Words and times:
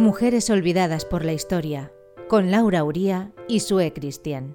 Mujeres 0.00 0.48
olvidadas 0.48 1.04
por 1.04 1.26
la 1.26 1.34
historia, 1.34 1.92
con 2.26 2.50
Laura 2.50 2.84
Uría 2.84 3.32
y 3.48 3.60
Sue 3.60 3.92
Cristian. 3.92 4.54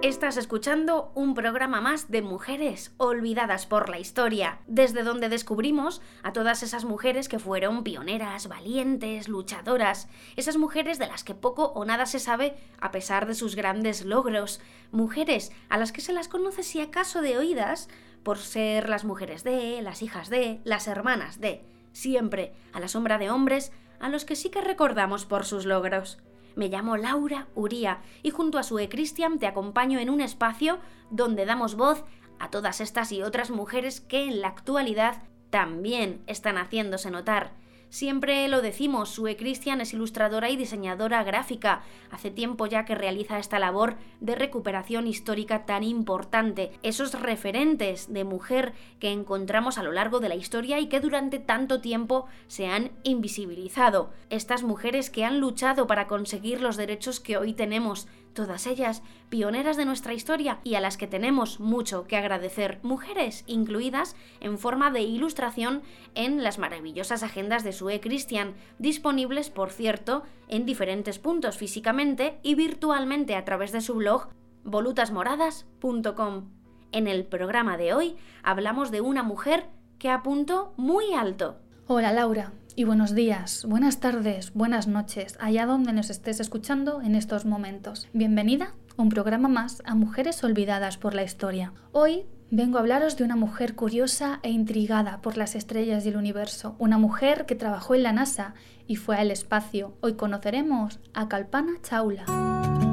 Estás 0.00 0.36
escuchando 0.36 1.10
un 1.16 1.34
programa 1.34 1.80
más 1.80 2.08
de 2.08 2.22
mujeres 2.22 2.92
olvidadas 2.98 3.66
por 3.66 3.88
la 3.88 3.98
historia, 3.98 4.60
desde 4.68 5.02
donde 5.02 5.28
descubrimos 5.28 6.00
a 6.22 6.32
todas 6.32 6.62
esas 6.62 6.84
mujeres 6.84 7.28
que 7.28 7.40
fueron 7.40 7.82
pioneras, 7.82 8.46
valientes, 8.46 9.26
luchadoras, 9.26 10.08
esas 10.36 10.56
mujeres 10.56 11.00
de 11.00 11.08
las 11.08 11.24
que 11.24 11.34
poco 11.34 11.72
o 11.74 11.84
nada 11.84 12.06
se 12.06 12.20
sabe 12.20 12.54
a 12.80 12.92
pesar 12.92 13.26
de 13.26 13.34
sus 13.34 13.56
grandes 13.56 14.04
logros, 14.04 14.60
mujeres 14.92 15.50
a 15.68 15.78
las 15.78 15.90
que 15.90 16.00
se 16.00 16.12
las 16.12 16.28
conoce 16.28 16.62
si 16.62 16.80
acaso 16.80 17.20
de 17.20 17.36
oídas 17.36 17.88
por 18.22 18.38
ser 18.38 18.88
las 18.88 19.04
mujeres 19.04 19.42
de, 19.42 19.82
las 19.82 20.02
hijas 20.02 20.30
de, 20.30 20.60
las 20.62 20.86
hermanas 20.86 21.40
de, 21.40 21.64
siempre 21.92 22.54
a 22.72 22.78
la 22.78 22.86
sombra 22.86 23.18
de 23.18 23.30
hombres 23.30 23.72
a 23.98 24.08
los 24.08 24.24
que 24.24 24.36
sí 24.36 24.48
que 24.48 24.60
recordamos 24.60 25.26
por 25.26 25.44
sus 25.44 25.66
logros. 25.66 26.18
Me 26.58 26.66
llamo 26.66 26.96
Laura 26.96 27.46
Uría 27.54 28.00
y 28.24 28.30
junto 28.30 28.58
a 28.58 28.64
Sue 28.64 28.88
Cristian 28.88 29.38
te 29.38 29.46
acompaño 29.46 30.00
en 30.00 30.10
un 30.10 30.20
espacio 30.20 30.80
donde 31.08 31.46
damos 31.46 31.76
voz 31.76 32.04
a 32.40 32.50
todas 32.50 32.80
estas 32.80 33.12
y 33.12 33.22
otras 33.22 33.52
mujeres 33.52 34.00
que 34.00 34.24
en 34.24 34.40
la 34.40 34.48
actualidad 34.48 35.22
también 35.50 36.20
están 36.26 36.56
haciéndose 36.56 37.12
notar 37.12 37.52
Siempre 37.90 38.46
lo 38.48 38.60
decimos, 38.60 39.08
Sue 39.08 39.36
Christian 39.36 39.80
es 39.80 39.94
ilustradora 39.94 40.50
y 40.50 40.56
diseñadora 40.56 41.24
gráfica. 41.24 41.82
Hace 42.10 42.30
tiempo 42.30 42.66
ya 42.66 42.84
que 42.84 42.94
realiza 42.94 43.38
esta 43.38 43.58
labor 43.58 43.96
de 44.20 44.34
recuperación 44.34 45.06
histórica 45.06 45.64
tan 45.64 45.82
importante. 45.82 46.72
Esos 46.82 47.18
referentes 47.18 48.12
de 48.12 48.24
mujer 48.24 48.74
que 49.00 49.10
encontramos 49.10 49.78
a 49.78 49.82
lo 49.82 49.92
largo 49.92 50.20
de 50.20 50.28
la 50.28 50.34
historia 50.34 50.78
y 50.80 50.88
que 50.88 51.00
durante 51.00 51.38
tanto 51.38 51.80
tiempo 51.80 52.26
se 52.46 52.66
han 52.66 52.90
invisibilizado. 53.04 54.10
Estas 54.28 54.62
mujeres 54.62 55.08
que 55.08 55.24
han 55.24 55.40
luchado 55.40 55.86
para 55.86 56.06
conseguir 56.06 56.60
los 56.60 56.76
derechos 56.76 57.20
que 57.20 57.38
hoy 57.38 57.54
tenemos 57.54 58.06
todas 58.34 58.66
ellas 58.66 59.02
pioneras 59.28 59.76
de 59.76 59.84
nuestra 59.84 60.14
historia 60.14 60.60
y 60.64 60.74
a 60.74 60.80
las 60.80 60.96
que 60.96 61.06
tenemos 61.06 61.60
mucho 61.60 62.06
que 62.06 62.16
agradecer, 62.16 62.78
mujeres 62.82 63.44
incluidas 63.46 64.16
en 64.40 64.58
forma 64.58 64.90
de 64.90 65.02
ilustración 65.02 65.82
en 66.14 66.42
las 66.42 66.58
maravillosas 66.58 67.22
agendas 67.22 67.64
de 67.64 67.72
Sue 67.72 68.00
Christian, 68.00 68.54
disponibles, 68.78 69.50
por 69.50 69.70
cierto, 69.70 70.22
en 70.48 70.66
diferentes 70.66 71.18
puntos 71.18 71.56
físicamente 71.56 72.38
y 72.42 72.54
virtualmente 72.54 73.36
a 73.36 73.44
través 73.44 73.72
de 73.72 73.80
su 73.80 73.94
blog 73.94 74.28
volutasmoradas.com. 74.64 76.50
En 76.92 77.06
el 77.06 77.26
programa 77.26 77.76
de 77.76 77.92
hoy 77.92 78.16
hablamos 78.42 78.90
de 78.90 79.00
una 79.00 79.22
mujer 79.22 79.66
que 79.98 80.10
apuntó 80.10 80.72
muy 80.76 81.12
alto. 81.12 81.58
Hola 81.90 82.12
Laura, 82.12 82.52
y 82.76 82.84
buenos 82.84 83.14
días, 83.14 83.64
buenas 83.66 83.98
tardes, 83.98 84.52
buenas 84.52 84.86
noches, 84.88 85.38
allá 85.40 85.64
donde 85.64 85.94
nos 85.94 86.10
estés 86.10 86.38
escuchando 86.38 87.00
en 87.00 87.14
estos 87.14 87.46
momentos. 87.46 88.08
Bienvenida 88.12 88.74
a 88.98 89.02
un 89.02 89.08
programa 89.08 89.48
más 89.48 89.82
a 89.86 89.94
Mujeres 89.94 90.44
Olvidadas 90.44 90.98
por 90.98 91.14
la 91.14 91.22
Historia. 91.22 91.72
Hoy 91.92 92.26
vengo 92.50 92.76
a 92.76 92.82
hablaros 92.82 93.16
de 93.16 93.24
una 93.24 93.36
mujer 93.36 93.74
curiosa 93.74 94.38
e 94.42 94.50
intrigada 94.50 95.22
por 95.22 95.38
las 95.38 95.54
estrellas 95.54 96.04
y 96.04 96.10
el 96.10 96.18
universo, 96.18 96.76
una 96.78 96.98
mujer 96.98 97.46
que 97.46 97.54
trabajó 97.54 97.94
en 97.94 98.02
la 98.02 98.12
NASA 98.12 98.52
y 98.86 98.96
fue 98.96 99.16
al 99.16 99.30
espacio. 99.30 99.96
Hoy 100.02 100.12
conoceremos 100.12 101.00
a 101.14 101.26
Kalpana 101.30 101.80
Chawla. 101.80 102.87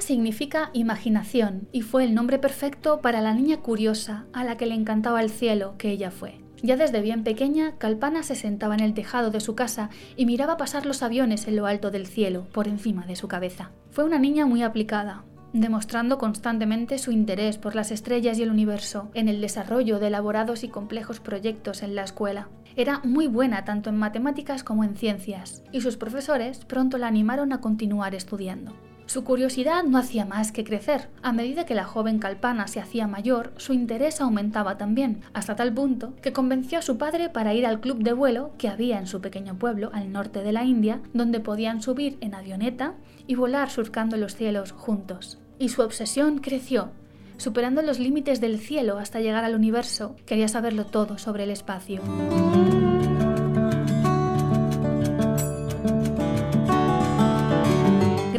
Significa 0.00 0.70
imaginación 0.72 1.68
y 1.72 1.82
fue 1.82 2.04
el 2.04 2.14
nombre 2.14 2.38
perfecto 2.38 3.00
para 3.00 3.20
la 3.20 3.34
niña 3.34 3.58
curiosa 3.58 4.26
a 4.32 4.44
la 4.44 4.56
que 4.56 4.66
le 4.66 4.74
encantaba 4.74 5.22
el 5.22 5.30
cielo 5.30 5.74
que 5.78 5.90
ella 5.90 6.10
fue. 6.10 6.40
Ya 6.62 6.76
desde 6.76 7.02
bien 7.02 7.24
pequeña, 7.24 7.76
Calpana 7.76 8.22
se 8.22 8.34
sentaba 8.34 8.74
en 8.74 8.80
el 8.80 8.94
tejado 8.94 9.30
de 9.30 9.40
su 9.40 9.54
casa 9.54 9.90
y 10.16 10.24
miraba 10.24 10.56
pasar 10.56 10.86
los 10.86 11.02
aviones 11.02 11.46
en 11.46 11.56
lo 11.56 11.66
alto 11.66 11.90
del 11.90 12.06
cielo, 12.06 12.46
por 12.52 12.68
encima 12.68 13.04
de 13.04 13.16
su 13.16 13.28
cabeza. 13.28 13.70
Fue 13.90 14.04
una 14.04 14.18
niña 14.18 14.46
muy 14.46 14.62
aplicada, 14.62 15.24
demostrando 15.52 16.16
constantemente 16.16 16.98
su 16.98 17.12
interés 17.12 17.58
por 17.58 17.74
las 17.74 17.90
estrellas 17.90 18.38
y 18.38 18.42
el 18.42 18.50
universo 18.50 19.10
en 19.12 19.28
el 19.28 19.40
desarrollo 19.40 19.98
de 19.98 20.06
elaborados 20.06 20.64
y 20.64 20.68
complejos 20.68 21.20
proyectos 21.20 21.82
en 21.82 21.94
la 21.94 22.02
escuela. 22.02 22.48
Era 22.76 23.00
muy 23.04 23.26
buena 23.26 23.64
tanto 23.64 23.90
en 23.90 23.98
matemáticas 23.98 24.64
como 24.64 24.84
en 24.84 24.96
ciencias, 24.96 25.62
y 25.70 25.82
sus 25.82 25.96
profesores 25.96 26.64
pronto 26.64 26.96
la 26.98 27.08
animaron 27.08 27.52
a 27.52 27.60
continuar 27.60 28.14
estudiando. 28.14 28.72
Su 29.06 29.22
curiosidad 29.22 29.84
no 29.84 29.98
hacía 29.98 30.24
más 30.24 30.50
que 30.50 30.64
crecer. 30.64 31.08
A 31.22 31.32
medida 31.32 31.66
que 31.66 31.74
la 31.74 31.84
joven 31.84 32.18
Calpana 32.18 32.66
se 32.66 32.80
hacía 32.80 33.06
mayor, 33.06 33.52
su 33.58 33.72
interés 33.72 34.20
aumentaba 34.20 34.78
también, 34.78 35.20
hasta 35.34 35.56
tal 35.56 35.72
punto 35.72 36.14
que 36.22 36.32
convenció 36.32 36.78
a 36.78 36.82
su 36.82 36.96
padre 36.96 37.28
para 37.28 37.54
ir 37.54 37.66
al 37.66 37.80
club 37.80 38.02
de 38.02 38.14
vuelo 38.14 38.52
que 38.58 38.68
había 38.68 38.98
en 38.98 39.06
su 39.06 39.20
pequeño 39.20 39.58
pueblo 39.58 39.90
al 39.92 40.10
norte 40.10 40.42
de 40.42 40.52
la 40.52 40.64
India, 40.64 41.00
donde 41.12 41.40
podían 41.40 41.82
subir 41.82 42.16
en 42.20 42.34
avioneta 42.34 42.94
y 43.26 43.34
volar 43.34 43.70
surcando 43.70 44.16
los 44.16 44.36
cielos 44.36 44.72
juntos. 44.72 45.38
Y 45.58 45.68
su 45.68 45.82
obsesión 45.82 46.38
creció, 46.38 46.90
superando 47.36 47.82
los 47.82 47.98
límites 47.98 48.40
del 48.40 48.58
cielo 48.58 48.98
hasta 48.98 49.20
llegar 49.20 49.44
al 49.44 49.54
universo. 49.54 50.16
Quería 50.26 50.48
saberlo 50.48 50.86
todo 50.86 51.18
sobre 51.18 51.44
el 51.44 51.50
espacio. 51.50 52.00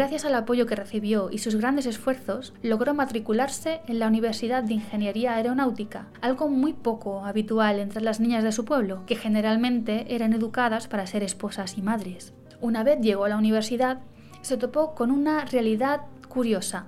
Gracias 0.06 0.26
al 0.26 0.36
apoyo 0.36 0.68
que 0.68 0.76
recibió 0.76 1.32
y 1.32 1.40
sus 1.40 1.56
grandes 1.56 1.88
esfuerzos, 1.88 2.54
logró 2.62 2.94
matricularse 2.94 3.82
en 3.88 3.98
la 3.98 4.06
Universidad 4.06 4.62
de 4.62 4.76
Ingeniería 4.76 5.34
Aeronáutica, 5.34 6.06
algo 6.22 6.48
muy 6.48 6.74
poco 6.74 7.26
habitual 7.26 7.80
entre 7.80 8.04
las 8.04 8.20
niñas 8.20 8.44
de 8.44 8.52
su 8.52 8.66
pueblo, 8.66 9.02
que 9.08 9.16
generalmente 9.16 10.14
eran 10.14 10.34
educadas 10.34 10.88
para 10.88 11.08
ser 11.08 11.24
esposas 11.24 11.76
y 11.80 11.82
madres. 11.82 12.36
Una 12.62 12.84
vez 12.84 13.02
llegó 13.02 13.26
a 13.26 13.30
la 13.30 13.38
universidad, 13.38 14.02
se 14.44 14.58
topó 14.58 14.94
con 14.94 15.10
una 15.10 15.44
realidad 15.46 16.02
curiosa. 16.30 16.86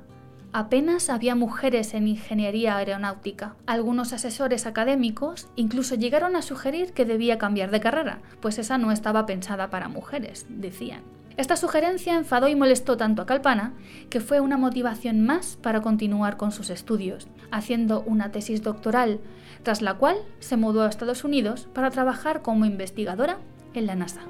Apenas 0.53 1.09
había 1.09 1.34
mujeres 1.34 1.95
en 1.95 2.07
ingeniería 2.07 2.78
aeronáutica. 2.78 3.55
Algunos 3.66 4.13
asesores 4.13 4.67
académicos 4.67 5.47
incluso 5.55 5.95
llegaron 5.95 6.35
a 6.35 6.44
sugerir 6.44 6.94
que 6.94 7.03
debía 7.03 7.39
cambiar 7.39 7.72
de 7.72 7.79
carrera, 7.79 8.22
pues 8.41 8.59
esa 8.59 8.78
no 8.78 8.91
estaba 8.91 9.25
pensada 9.25 9.72
para 9.72 9.88
mujeres, 9.88 10.45
decían. 10.49 11.16
Esta 11.38 11.56
sugerencia 11.56 12.16
enfadó 12.16 12.48
y 12.48 12.56
molestó 12.56 12.98
tanto 12.98 13.22
a 13.22 13.28
Calpana 13.28 13.74
que 14.09 14.20
fue 14.20 14.40
una 14.40 14.58
motivación 14.58 15.24
más 15.24 15.56
para 15.62 15.81
continuar 15.81 16.36
con 16.36 16.52
sus 16.52 16.72
estudios, 16.72 17.28
haciendo 17.52 18.02
una 18.02 18.32
tesis 18.32 18.64
doctoral, 18.64 19.20
tras 19.61 19.84
la 19.84 19.94
cual 19.94 20.17
se 20.40 20.58
mudó 20.58 20.82
a 20.82 20.90
Estados 20.90 21.23
Unidos 21.23 21.67
para 21.73 21.91
trabajar 21.91 22.41
como 22.41 22.66
investigadora 22.66 23.38
en 23.76 23.85
la 23.85 23.96
NASA. 23.96 24.22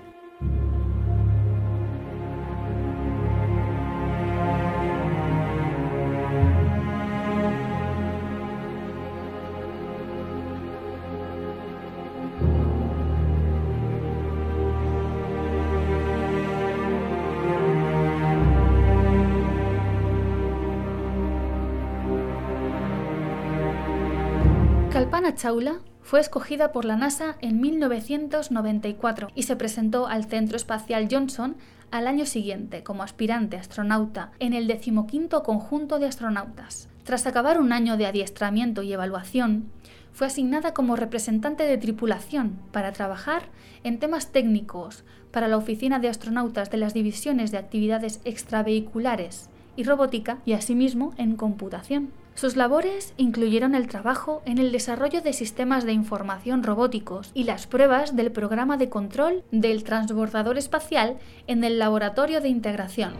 Kalpana 24.97 25.35
Chawla 25.35 25.77
fue 26.01 26.19
escogida 26.19 26.71
por 26.71 26.83
la 26.83 26.95
NASA 26.95 27.37
en 27.41 27.61
1994 27.61 29.27
y 29.35 29.43
se 29.43 29.55
presentó 29.55 30.07
al 30.07 30.25
Centro 30.25 30.57
Espacial 30.57 31.07
Johnson 31.11 31.55
al 31.91 32.07
año 32.07 32.25
siguiente 32.25 32.81
como 32.81 33.03
aspirante 33.03 33.57
astronauta 33.57 34.31
en 34.39 34.53
el 34.53 34.65
decimoquinto 34.65 35.43
conjunto 35.43 35.99
de 35.99 36.07
astronautas. 36.07 36.89
Tras 37.03 37.27
acabar 37.27 37.61
un 37.61 37.73
año 37.73 37.95
de 37.95 38.07
adiestramiento 38.07 38.81
y 38.81 38.91
evaluación, 38.91 39.69
fue 40.13 40.25
asignada 40.25 40.73
como 40.73 40.95
representante 40.95 41.65
de 41.65 41.77
tripulación 41.77 42.57
para 42.71 42.91
trabajar 42.91 43.43
en 43.83 43.99
temas 43.99 44.31
técnicos 44.31 45.03
para 45.29 45.47
la 45.47 45.57
Oficina 45.57 45.99
de 45.99 46.09
Astronautas 46.09 46.71
de 46.71 46.77
las 46.77 46.95
Divisiones 46.95 47.51
de 47.51 47.59
Actividades 47.59 48.19
Extravehiculares 48.25 49.51
y 49.75 49.83
Robótica 49.83 50.39
y 50.43 50.53
asimismo 50.53 51.13
en 51.17 51.35
computación. 51.35 52.09
Sus 52.37 52.55
labores 52.55 53.15
incluyeron 53.17 53.73
el 53.73 53.87
trabajo 53.87 54.43
en 54.45 54.59
el 54.59 54.71
desarrollo 54.71 55.23
de 55.23 55.33
sistemas 55.33 55.85
de 55.85 55.93
información 55.93 56.61
robóticos 56.61 57.31
y 57.33 57.45
las 57.45 57.65
pruebas 57.65 58.15
del 58.15 58.31
programa 58.31 58.77
de 58.77 58.89
control 58.89 59.43
del 59.51 59.83
transbordador 59.83 60.59
espacial 60.59 61.17
en 61.47 61.63
el 61.63 61.79
Laboratorio 61.79 62.39
de 62.39 62.49
Integración. 62.49 63.15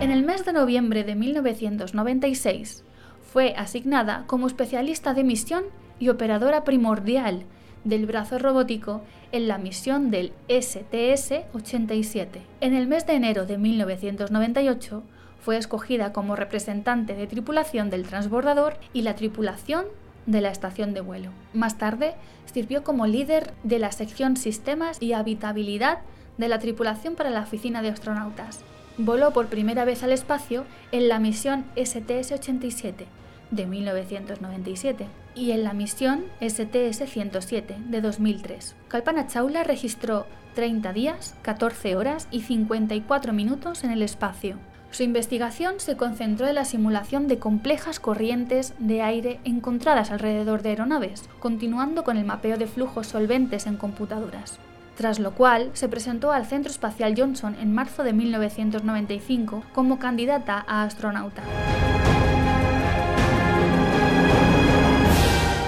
En 0.00 0.12
el 0.12 0.22
mes 0.22 0.44
de 0.44 0.52
noviembre 0.52 1.02
de 1.02 1.16
1996 1.16 2.84
fue 3.32 3.54
asignada 3.56 4.22
como 4.28 4.46
especialista 4.46 5.14
de 5.14 5.24
misión 5.24 5.64
y 5.98 6.10
operadora 6.10 6.62
primordial 6.62 7.42
del 7.84 8.06
brazo 8.06 8.38
robótico 8.38 9.02
en 9.32 9.48
la 9.48 9.58
misión 9.58 10.10
del 10.10 10.32
STS-87. 10.48 12.40
En 12.60 12.74
el 12.74 12.86
mes 12.86 13.06
de 13.06 13.14
enero 13.14 13.46
de 13.46 13.58
1998 13.58 15.02
fue 15.40 15.56
escogida 15.56 16.12
como 16.12 16.36
representante 16.36 17.14
de 17.14 17.26
tripulación 17.26 17.90
del 17.90 18.06
transbordador 18.06 18.76
y 18.92 19.02
la 19.02 19.16
tripulación 19.16 19.86
de 20.26 20.40
la 20.40 20.50
estación 20.50 20.94
de 20.94 21.00
vuelo. 21.00 21.30
Más 21.52 21.78
tarde 21.78 22.14
sirvió 22.52 22.84
como 22.84 23.06
líder 23.06 23.52
de 23.64 23.80
la 23.80 23.90
sección 23.90 24.36
Sistemas 24.36 24.98
y 25.00 25.14
Habitabilidad 25.14 25.98
de 26.38 26.48
la 26.48 26.60
tripulación 26.60 27.16
para 27.16 27.30
la 27.30 27.42
oficina 27.42 27.82
de 27.82 27.88
astronautas. 27.88 28.60
Voló 28.98 29.32
por 29.32 29.46
primera 29.46 29.84
vez 29.84 30.02
al 30.02 30.12
espacio 30.12 30.64
en 30.92 31.08
la 31.08 31.18
misión 31.18 31.64
STS-87 31.76 33.06
de 33.52 33.66
1997 33.66 35.06
y 35.36 35.52
en 35.52 35.62
la 35.62 35.72
misión 35.72 36.24
STS-107 36.40 37.76
de 37.76 38.00
2003. 38.00 38.74
Kalpana 38.88 39.28
Chawla 39.28 39.62
registró 39.62 40.26
30 40.54 40.92
días, 40.92 41.36
14 41.42 41.94
horas 41.96 42.26
y 42.30 42.40
54 42.40 43.32
minutos 43.32 43.84
en 43.84 43.92
el 43.92 44.02
espacio. 44.02 44.56
Su 44.90 45.04
investigación 45.04 45.76
se 45.78 45.96
concentró 45.96 46.48
en 46.48 46.56
la 46.56 46.66
simulación 46.66 47.28
de 47.28 47.38
complejas 47.38 48.00
corrientes 48.00 48.74
de 48.78 49.00
aire 49.00 49.40
encontradas 49.44 50.10
alrededor 50.10 50.62
de 50.62 50.70
aeronaves, 50.70 51.30
continuando 51.38 52.04
con 52.04 52.18
el 52.18 52.26
mapeo 52.26 52.58
de 52.58 52.66
flujos 52.66 53.06
solventes 53.06 53.66
en 53.66 53.76
computadoras 53.76 54.58
tras 54.96 55.18
lo 55.18 55.32
cual 55.32 55.70
se 55.72 55.88
presentó 55.88 56.32
al 56.32 56.46
Centro 56.46 56.70
Espacial 56.70 57.14
Johnson 57.16 57.56
en 57.60 57.74
marzo 57.74 58.04
de 58.04 58.12
1995 58.12 59.64
como 59.72 59.98
candidata 59.98 60.64
a 60.68 60.84
astronauta. 60.84 61.42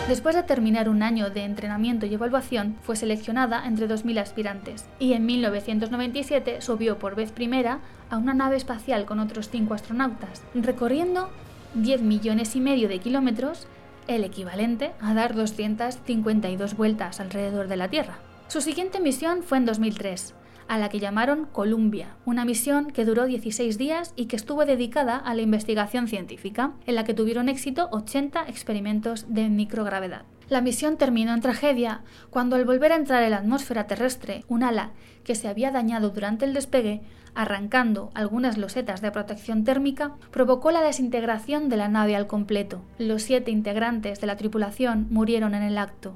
Después 0.08 0.36
de 0.36 0.42
terminar 0.42 0.90
un 0.90 1.02
año 1.02 1.30
de 1.30 1.44
entrenamiento 1.44 2.04
y 2.04 2.12
evaluación, 2.12 2.76
fue 2.82 2.94
seleccionada 2.94 3.66
entre 3.66 3.88
2.000 3.88 4.20
aspirantes 4.20 4.84
y 4.98 5.14
en 5.14 5.24
1997 5.24 6.60
subió 6.60 6.98
por 6.98 7.14
vez 7.14 7.32
primera 7.32 7.80
a 8.10 8.18
una 8.18 8.34
nave 8.34 8.56
espacial 8.56 9.06
con 9.06 9.18
otros 9.18 9.48
cinco 9.48 9.72
astronautas, 9.72 10.42
recorriendo 10.54 11.30
10 11.72 12.02
millones 12.02 12.54
y 12.54 12.60
medio 12.60 12.86
de 12.86 12.98
kilómetros, 12.98 13.66
el 14.06 14.24
equivalente 14.24 14.92
a 15.00 15.14
dar 15.14 15.34
252 15.34 16.76
vueltas 16.76 17.18
alrededor 17.18 17.68
de 17.68 17.76
la 17.76 17.88
Tierra. 17.88 18.18
Su 18.48 18.60
siguiente 18.60 19.00
misión 19.00 19.42
fue 19.42 19.56
en 19.56 19.64
2003, 19.64 20.34
a 20.68 20.78
la 20.78 20.88
que 20.88 21.00
llamaron 21.00 21.46
Columbia, 21.46 22.16
una 22.24 22.44
misión 22.44 22.90
que 22.90 23.04
duró 23.04 23.26
16 23.26 23.78
días 23.78 24.12
y 24.16 24.26
que 24.26 24.36
estuvo 24.36 24.64
dedicada 24.64 25.16
a 25.16 25.34
la 25.34 25.42
investigación 25.42 26.08
científica, 26.08 26.72
en 26.86 26.94
la 26.94 27.04
que 27.04 27.14
tuvieron 27.14 27.48
éxito 27.48 27.88
80 27.92 28.48
experimentos 28.48 29.26
de 29.28 29.48
microgravedad. 29.48 30.22
La 30.48 30.60
misión 30.60 30.96
terminó 30.98 31.32
en 31.32 31.40
tragedia 31.40 32.02
cuando 32.30 32.56
al 32.56 32.64
volver 32.64 32.92
a 32.92 32.96
entrar 32.96 33.22
en 33.22 33.30
la 33.30 33.38
atmósfera 33.38 33.86
terrestre, 33.86 34.44
un 34.48 34.62
ala 34.62 34.90
que 35.24 35.34
se 35.34 35.48
había 35.48 35.70
dañado 35.70 36.10
durante 36.10 36.44
el 36.44 36.52
despegue, 36.52 37.00
arrancando 37.34 38.10
algunas 38.14 38.58
losetas 38.58 39.00
de 39.00 39.10
protección 39.10 39.64
térmica, 39.64 40.12
provocó 40.30 40.70
la 40.70 40.82
desintegración 40.82 41.68
de 41.68 41.76
la 41.76 41.88
nave 41.88 42.14
al 42.14 42.26
completo. 42.26 42.82
Los 42.98 43.22
siete 43.22 43.50
integrantes 43.50 44.20
de 44.20 44.26
la 44.26 44.36
tripulación 44.36 45.06
murieron 45.10 45.54
en 45.54 45.62
el 45.62 45.78
acto. 45.78 46.14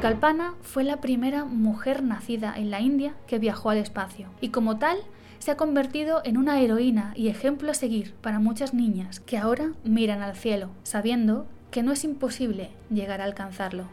Kalpana 0.00 0.54
fue 0.62 0.82
la 0.82 1.02
primera 1.02 1.44
mujer 1.44 2.02
nacida 2.02 2.54
en 2.56 2.70
la 2.70 2.80
India 2.80 3.14
que 3.26 3.38
viajó 3.38 3.68
al 3.68 3.76
espacio 3.76 4.30
y 4.40 4.48
como 4.48 4.78
tal 4.78 4.96
se 5.38 5.50
ha 5.50 5.58
convertido 5.58 6.22
en 6.24 6.38
una 6.38 6.58
heroína 6.58 7.12
y 7.16 7.28
ejemplo 7.28 7.70
a 7.70 7.74
seguir 7.74 8.14
para 8.22 8.38
muchas 8.38 8.72
niñas 8.72 9.20
que 9.20 9.36
ahora 9.36 9.72
miran 9.84 10.22
al 10.22 10.36
cielo, 10.36 10.70
sabiendo 10.84 11.46
que 11.70 11.82
no 11.82 11.92
es 11.92 12.04
imposible 12.04 12.70
llegar 12.88 13.20
a 13.20 13.24
alcanzarlo. 13.24 13.84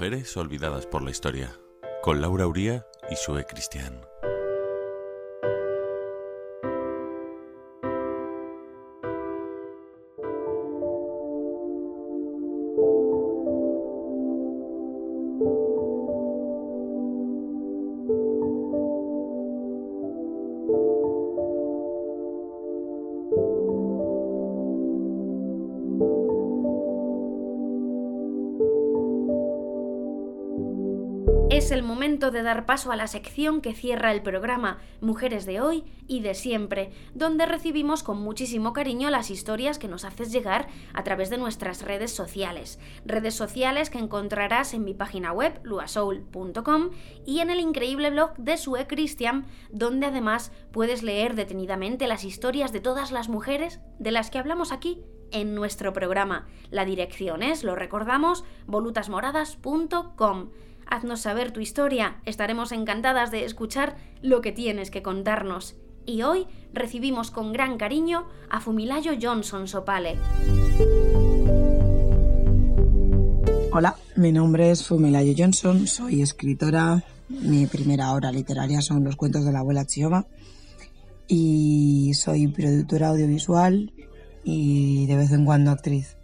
Mujeres 0.00 0.34
olvidadas 0.38 0.86
por 0.86 1.02
la 1.02 1.10
historia, 1.10 1.60
con 2.00 2.22
Laura 2.22 2.46
Uría 2.46 2.86
y 3.10 3.16
Sue 3.16 3.44
Cristian. 3.44 4.00
De 32.30 32.42
dar 32.42 32.66
paso 32.66 32.92
a 32.92 32.96
la 32.96 33.06
sección 33.06 33.62
que 33.62 33.72
cierra 33.72 34.12
el 34.12 34.20
programa 34.20 34.78
Mujeres 35.00 35.46
de 35.46 35.62
hoy 35.62 35.84
y 36.06 36.20
de 36.20 36.34
siempre, 36.34 36.92
donde 37.14 37.46
recibimos 37.46 38.02
con 38.02 38.20
muchísimo 38.20 38.74
cariño 38.74 39.08
las 39.08 39.30
historias 39.30 39.78
que 39.78 39.88
nos 39.88 40.04
haces 40.04 40.30
llegar 40.30 40.68
a 40.92 41.02
través 41.04 41.30
de 41.30 41.38
nuestras 41.38 41.80
redes 41.80 42.10
sociales. 42.10 42.78
Redes 43.06 43.34
sociales 43.34 43.88
que 43.88 43.98
encontrarás 43.98 44.74
en 44.74 44.84
mi 44.84 44.92
página 44.92 45.32
web 45.32 45.58
luasoul.com 45.62 46.90
y 47.24 47.40
en 47.40 47.48
el 47.48 47.60
increíble 47.60 48.10
blog 48.10 48.36
de 48.36 48.58
Sue 48.58 48.86
Christian, 48.86 49.46
donde 49.70 50.06
además 50.06 50.52
puedes 50.72 51.02
leer 51.02 51.34
detenidamente 51.34 52.06
las 52.06 52.24
historias 52.24 52.72
de 52.72 52.80
todas 52.80 53.12
las 53.12 53.30
mujeres 53.30 53.80
de 53.98 54.10
las 54.10 54.30
que 54.30 54.38
hablamos 54.38 54.72
aquí 54.72 55.00
en 55.32 55.54
nuestro 55.54 55.92
programa. 55.92 56.48
La 56.70 56.84
dirección 56.84 57.42
es, 57.42 57.64
lo 57.64 57.76
recordamos, 57.76 58.44
volutasmoradas.com 58.66 60.50
haznos 60.90 61.20
saber 61.20 61.52
tu 61.52 61.60
historia, 61.60 62.16
estaremos 62.26 62.72
encantadas 62.72 63.30
de 63.30 63.44
escuchar 63.44 63.96
lo 64.20 64.42
que 64.42 64.52
tienes 64.52 64.90
que 64.90 65.02
contarnos. 65.02 65.76
Y 66.04 66.22
hoy 66.22 66.46
recibimos 66.72 67.30
con 67.30 67.52
gran 67.52 67.78
cariño 67.78 68.26
a 68.50 68.60
Fumilayo 68.60 69.12
Johnson 69.20 69.68
Sopale. 69.68 70.18
Hola, 73.72 73.94
mi 74.16 74.32
nombre 74.32 74.72
es 74.72 74.86
Fumilayo 74.86 75.32
Johnson, 75.36 75.86
soy 75.86 76.22
escritora, 76.22 77.04
mi 77.28 77.66
primera 77.66 78.12
obra 78.12 78.32
literaria 78.32 78.80
son 78.82 79.04
los 79.04 79.14
cuentos 79.14 79.44
de 79.44 79.52
la 79.52 79.60
abuela 79.60 79.86
Chioma 79.86 80.26
y 81.28 82.12
soy 82.14 82.48
productora 82.48 83.10
audiovisual 83.10 83.92
y 84.42 85.06
de 85.06 85.16
vez 85.16 85.30
en 85.30 85.44
cuando 85.44 85.70
actriz. 85.70 86.16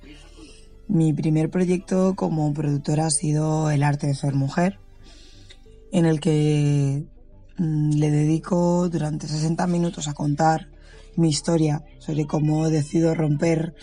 Mi 0.88 1.12
primer 1.12 1.50
proyecto 1.50 2.14
como 2.14 2.52
productora 2.52 3.06
ha 3.06 3.10
sido 3.10 3.70
El 3.70 3.82
arte 3.82 4.06
de 4.06 4.14
ser 4.14 4.34
mujer, 4.34 4.78
en 5.90 6.06
el 6.06 6.20
que 6.20 7.04
mm, 7.58 7.90
le 7.90 8.10
dedico 8.10 8.88
durante 8.88 9.26
60 9.26 9.66
minutos 9.66 10.08
a 10.08 10.14
contar 10.14 10.68
mi 11.16 11.28
historia 11.28 11.82
sobre 11.98 12.26
cómo 12.26 12.68
decido 12.70 13.14
romper 13.14 13.74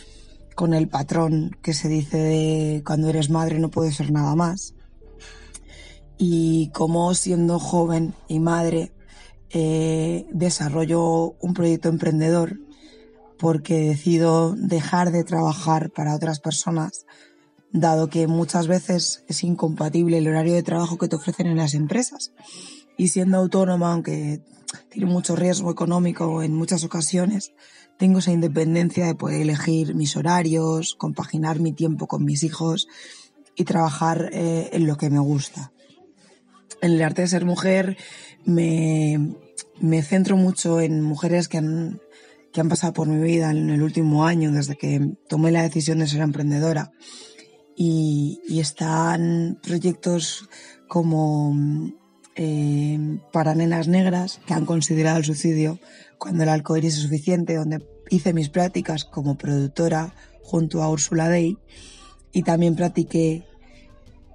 con 0.55 0.73
el 0.73 0.87
patrón 0.87 1.57
que 1.61 1.73
se 1.73 1.89
dice 1.89 2.17
de 2.17 2.83
cuando 2.85 3.09
eres 3.09 3.29
madre 3.29 3.59
no 3.59 3.69
puedes 3.69 3.95
ser 3.95 4.11
nada 4.11 4.35
más 4.35 4.75
y 6.17 6.69
cómo 6.73 7.13
siendo 7.15 7.59
joven 7.59 8.13
y 8.27 8.39
madre 8.39 8.91
eh, 9.49 10.27
desarrollo 10.31 11.35
un 11.39 11.53
proyecto 11.53 11.89
emprendedor 11.89 12.59
porque 13.43 13.89
decido 13.89 14.55
dejar 14.55 15.11
de 15.11 15.25
trabajar 15.25 15.91
para 15.91 16.15
otras 16.15 16.39
personas, 16.39 17.05
dado 17.73 18.07
que 18.07 18.25
muchas 18.25 18.67
veces 18.67 19.25
es 19.27 19.43
incompatible 19.43 20.19
el 20.19 20.29
horario 20.29 20.53
de 20.53 20.63
trabajo 20.63 20.97
que 20.97 21.09
te 21.09 21.17
ofrecen 21.17 21.47
en 21.47 21.57
las 21.57 21.73
empresas. 21.73 22.31
Y 22.95 23.09
siendo 23.09 23.37
autónoma, 23.37 23.91
aunque 23.91 24.41
tiene 24.87 25.11
mucho 25.11 25.35
riesgo 25.35 25.69
económico 25.69 26.41
en 26.41 26.55
muchas 26.55 26.85
ocasiones, 26.85 27.51
tengo 27.97 28.19
esa 28.19 28.31
independencia 28.31 29.07
de 29.07 29.15
poder 29.15 29.41
elegir 29.41 29.93
mis 29.93 30.15
horarios, 30.15 30.95
compaginar 30.97 31.59
mi 31.59 31.73
tiempo 31.73 32.07
con 32.07 32.23
mis 32.23 32.43
hijos 32.43 32.87
y 33.57 33.65
trabajar 33.65 34.29
eh, 34.31 34.69
en 34.71 34.87
lo 34.87 34.95
que 34.95 35.09
me 35.09 35.19
gusta. 35.19 35.73
En 36.81 36.93
el 36.93 37.01
arte 37.01 37.23
de 37.23 37.27
ser 37.27 37.43
mujer 37.43 37.97
me, 38.45 39.35
me 39.81 40.01
centro 40.01 40.37
mucho 40.37 40.79
en 40.79 41.01
mujeres 41.01 41.49
que 41.49 41.57
han, 41.57 41.99
que 42.53 42.61
han 42.61 42.69
pasado 42.69 42.93
por 42.93 43.07
mi 43.07 43.21
vida 43.21 43.51
en 43.51 43.69
el 43.69 43.81
último 43.81 44.25
año, 44.25 44.51
desde 44.51 44.75
que 44.75 45.15
tomé 45.27 45.51
la 45.51 45.63
decisión 45.63 45.99
de 45.99 46.07
ser 46.07 46.21
emprendedora. 46.21 46.91
Y, 47.75 48.39
y 48.47 48.59
están 48.59 49.59
proyectos 49.63 50.47
como 50.87 51.55
eh, 52.35 53.19
para 53.31 53.55
nenas 53.55 53.87
negras 53.87 54.39
que 54.45 54.53
han 54.53 54.65
considerado 54.65 55.17
el 55.17 55.25
suicidio 55.25 55.79
cuando 56.19 56.43
el 56.43 56.49
alcoholismo 56.49 56.97
es 56.97 57.03
suficiente, 57.03 57.55
donde 57.55 57.83
hice 58.09 58.33
mis 58.33 58.49
prácticas 58.49 59.03
como 59.03 59.35
productora 59.35 60.13
junto 60.43 60.83
a 60.83 60.89
Ursula 60.89 61.29
Day 61.29 61.57
y 62.31 62.43
también 62.43 62.75
practiqué 62.75 63.43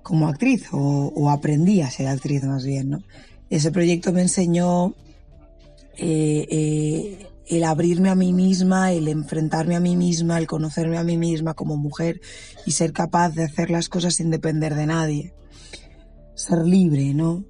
como 0.02 0.26
actriz 0.26 0.66
o, 0.72 1.12
o 1.14 1.30
aprendí 1.30 1.80
a 1.80 1.90
ser 1.90 2.08
actriz 2.08 2.42
más 2.42 2.64
bien. 2.64 2.90
¿no? 2.90 2.98
Ese 3.50 3.70
proyecto 3.70 4.12
me 4.12 4.22
enseñó 4.22 4.94
eh, 5.96 6.46
eh, 6.50 7.26
el 7.48 7.64
abrirme 7.64 8.10
a 8.10 8.14
mí 8.14 8.32
misma, 8.32 8.92
el 8.92 9.08
enfrentarme 9.08 9.74
a 9.74 9.80
mí 9.80 9.96
misma, 9.96 10.38
el 10.38 10.46
conocerme 10.46 10.98
a 10.98 11.04
mí 11.04 11.16
misma 11.16 11.54
como 11.54 11.76
mujer 11.76 12.20
y 12.66 12.72
ser 12.72 12.92
capaz 12.92 13.30
de 13.30 13.44
hacer 13.44 13.70
las 13.70 13.88
cosas 13.88 14.14
sin 14.14 14.30
depender 14.30 14.74
de 14.74 14.86
nadie. 14.86 15.34
Ser 16.34 16.64
libre, 16.66 17.14
¿no? 17.14 17.44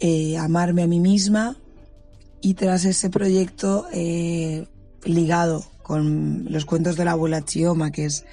Eh, 0.00 0.38
amarme 0.38 0.82
a 0.82 0.86
mí 0.86 0.98
misma 0.98 1.58
y 2.40 2.54
tras 2.54 2.86
ese 2.86 3.10
proyecto 3.10 3.86
eh, 3.92 4.66
ligado 5.04 5.62
con 5.82 6.46
los 6.50 6.64
cuentos 6.64 6.96
de 6.96 7.04
la 7.04 7.12
abuela 7.12 7.44
Chioma, 7.44 7.90
que 7.90 8.06
es 8.06 8.24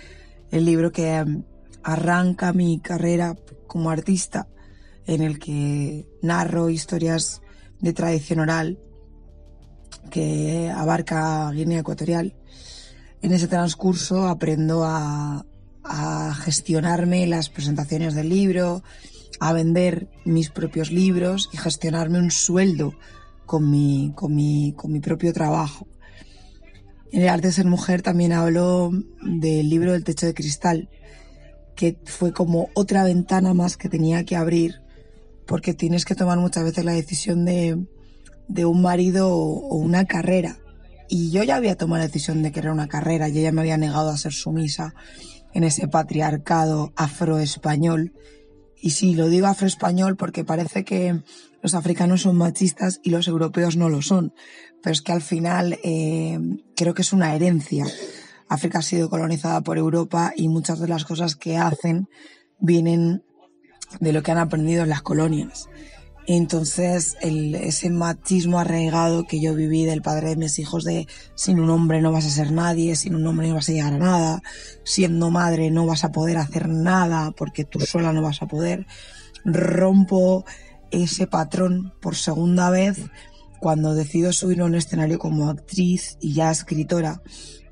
el 0.52 0.64
libro 0.64 0.94
que 0.94 1.22
um, 1.22 1.44
arranca 1.84 2.54
mi 2.54 2.80
carrera 2.80 3.36
como 3.68 3.90
artista, 3.90 4.48
en 5.06 5.22
el 5.22 5.40
que 5.40 6.06
narro 6.22 6.70
historias 6.70 7.42
de 7.82 7.92
tradición 7.92 8.40
oral 8.40 8.80
que 10.10 10.72
abarca 10.76 11.52
Guinea 11.52 11.80
Ecuatorial. 11.80 12.34
En 13.22 13.34
ese 13.34 13.48
transcurso 13.48 14.28
aprendo 14.28 14.84
a, 14.84 15.44
gestionarme 16.44 17.26
las 17.28 17.50
presentaciones 17.50 18.14
del 18.14 18.28
libro, 18.28 18.84
a 19.40 19.54
vender 19.54 20.10
mis 20.26 20.50
propios 20.50 20.92
libros 20.92 21.50
y 21.54 21.58
gestionarme 21.58 22.20
un 22.20 22.30
sueldo 22.30 22.94
con 23.46 23.72
mi, 23.72 24.12
con 24.14 24.36
mi, 24.36 24.74
con 24.76 24.92
mi 24.92 25.00
propio 25.00 25.32
trabajo. 25.32 25.88
En 27.14 27.22
el 27.22 27.30
arte 27.30 27.48
de 27.48 27.54
ser 27.54 27.68
mujer 27.68 28.02
también 28.02 28.34
hablo 28.34 28.92
del 29.22 29.70
libro 29.70 29.94
del 29.94 30.04
techo 30.04 30.26
de 30.26 30.34
cristal, 30.34 30.90
que 31.74 31.98
fue 32.04 32.34
como 32.34 32.70
otra 32.74 33.06
ventana 33.06 33.54
más 33.54 33.78
que 33.78 33.88
tenía 33.88 34.26
que 34.26 34.36
abrir, 34.36 34.82
porque 35.46 35.74
tienes 35.74 36.04
que 36.04 36.16
tomar 36.16 36.38
muchas 36.38 36.66
veces 36.66 36.84
la 36.84 36.92
decisión 36.92 37.46
de, 37.46 37.78
de 38.48 38.66
un 38.66 38.82
marido 38.82 39.30
o 39.30 39.76
una 39.76 40.06
carrera. 40.06 40.58
Y 41.10 41.32
yo 41.32 41.44
ya 41.44 41.56
había 41.56 41.78
tomado 41.78 42.00
la 42.00 42.08
decisión 42.08 42.44
de 42.44 42.52
querer 42.52 42.72
una 42.72 42.88
carrera, 42.88 43.30
yo 43.30 43.42
ya 43.42 43.52
me 43.52 43.62
había 43.62 43.78
negado 43.78 44.10
a 44.10 44.18
ser 44.18 44.34
sumisa 44.34 44.94
en 45.54 45.64
ese 45.64 45.88
patriarcado 45.88 46.92
afroespañol. 46.96 48.14
Y 48.80 48.92
sí, 48.92 49.16
lo 49.16 49.30
digo 49.30 49.48
afroespañol 49.48 50.18
porque 50.18 50.44
parece 50.44 50.84
que 50.84 51.22
los 51.62 51.74
africanos 51.74 52.22
son 52.22 52.38
machistas 52.38 53.00
y 53.04 53.10
los 53.10 53.28
europeos 53.28 53.76
no 53.76 53.90
lo 53.90 54.02
son. 54.02 54.34
Pero 54.84 54.94
es 54.94 55.02
que 55.02 55.14
al 55.14 55.22
final 55.22 55.80
eh, 55.84 56.40
creo 56.76 56.94
que 56.94 57.02
es 57.02 57.14
una 57.14 57.34
herencia. 57.36 57.86
África 58.50 58.80
ha 58.80 58.84
sido 58.84 59.10
colonizada 59.10 59.62
por 59.62 59.78
Europa 59.78 60.34
y 60.36 60.48
muchas 60.48 60.80
de 60.80 60.88
las 60.88 61.06
cosas 61.06 61.36
que 61.36 61.58
hacen 61.58 62.08
vienen 62.60 63.24
de 64.00 64.14
lo 64.14 64.24
que 64.24 64.32
han 64.32 64.38
aprendido 64.38 64.84
en 64.84 64.90
las 64.90 65.02
colonias. 65.02 65.70
Entonces, 66.30 67.16
el, 67.22 67.56
ese 67.56 67.90
machismo 67.90 68.60
arraigado 68.60 69.24
que 69.24 69.40
yo 69.40 69.56
viví 69.56 69.86
del 69.86 70.02
padre 70.02 70.30
de 70.30 70.36
mis 70.36 70.60
hijos 70.60 70.84
de 70.84 71.08
sin 71.36 71.58
un 71.62 71.70
hombre 71.70 72.02
no 72.02 72.12
vas 72.12 72.26
a 72.26 72.30
ser 72.30 72.52
nadie, 72.52 72.98
sin 72.98 73.16
un 73.16 73.26
hombre 73.26 73.48
no 73.48 73.56
vas 73.56 73.70
a 73.70 73.72
llegar 73.72 73.94
a 73.94 73.98
nada, 73.98 74.44
siendo 74.84 75.32
madre 75.32 75.72
no 75.72 75.86
vas 75.86 76.04
a 76.04 76.12
poder 76.12 76.38
hacer 76.38 76.68
nada 76.68 77.32
porque 77.32 77.64
tú 77.64 77.80
sola 77.80 78.12
no 78.12 78.22
vas 78.22 78.42
a 78.42 78.48
poder, 78.48 78.86
rompo 79.46 80.44
ese 80.92 81.28
patrón 81.28 81.94
por 82.02 82.18
segunda 82.18 82.70
vez 82.70 83.00
cuando 83.62 83.96
decido 83.96 84.34
subir 84.34 84.60
a 84.60 84.66
un 84.66 84.76
escenario 84.76 85.20
como 85.20 85.50
actriz 85.50 86.18
y 86.20 86.34
ya 86.34 86.52
escritora. 86.52 87.22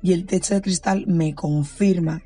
Y 0.00 0.14
el 0.14 0.24
techo 0.24 0.54
de 0.54 0.62
cristal 0.62 1.04
me 1.06 1.34
confirma 1.34 2.22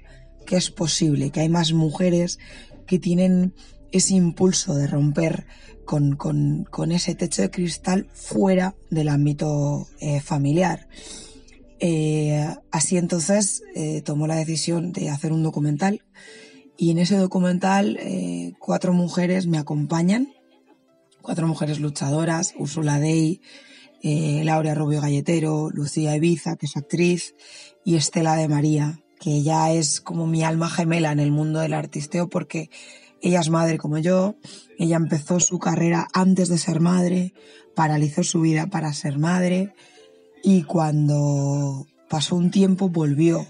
que 0.46 0.56
es 0.56 0.70
posible, 0.70 1.30
que 1.30 1.40
hay 1.40 1.49
más 1.49 1.72
mujeres 1.72 2.38
que 2.87 3.00
tienen 3.00 3.52
ese 3.92 4.14
impulso 4.14 4.75
de 4.75 4.87
romper 4.87 5.47
con, 5.85 6.14
con, 6.14 6.68
con 6.70 6.92
ese 6.92 7.14
techo 7.14 7.42
de 7.42 7.50
cristal 7.50 8.06
fuera 8.12 8.76
del 8.90 9.09
ámbito 9.09 9.88
eh, 9.99 10.20
familiar. 10.20 10.88
Eh, 11.80 12.47
así 12.70 12.97
entonces 12.97 13.62
eh, 13.75 14.00
tomó 14.02 14.26
la 14.26 14.37
decisión 14.37 14.92
de 14.92 15.11
hacer 15.11 15.32
un 15.32 15.42
documental 15.42 16.02
y 16.76 16.90
en 16.90 16.99
ese 16.99 17.16
documental 17.16 17.99
cuatro 18.59 18.92
mujeres 18.94 19.47
me 19.47 19.59
acompañan, 19.59 20.32
cuatro 21.20 21.47
mujeres 21.47 21.78
luchadoras, 21.78 22.54
Úrsula 22.56 22.99
Dey, 22.99 23.42
Laura 24.02 24.75
Rubio 24.75 25.02
Galletero, 25.02 25.68
Lucía 25.70 26.16
Ibiza, 26.16 26.56
que 26.56 26.64
es 26.64 26.78
actriz, 26.78 27.35
y 27.85 27.97
Estela 27.97 28.35
de 28.37 28.49
María, 28.49 28.99
que 29.18 29.42
ya 29.42 29.73
es 29.73 30.00
como 30.00 30.26
mi 30.26 30.42
alma 30.42 30.70
gemela 30.70 31.12
en 31.12 31.20
el 31.20 31.32
mundo 31.32 31.61
del 31.61 31.75
artisteo 31.75 32.30
porque 32.30 32.70
ella 33.22 33.40
es 33.40 33.50
madre 33.50 33.78
como 33.78 33.98
yo, 33.98 34.36
ella 34.78 34.96
empezó 34.96 35.40
su 35.40 35.58
carrera 35.58 36.08
antes 36.12 36.48
de 36.48 36.58
ser 36.58 36.80
madre, 36.80 37.34
paralizó 37.74 38.22
su 38.22 38.40
vida 38.40 38.66
para 38.66 38.92
ser 38.92 39.18
madre 39.18 39.74
y 40.42 40.62
cuando 40.62 41.86
pasó 42.08 42.36
un 42.36 42.50
tiempo 42.50 42.88
volvió. 42.88 43.46